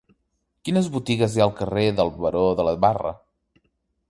[0.69, 3.17] Quines botigues hi ha al carrer del Baró de la Barre?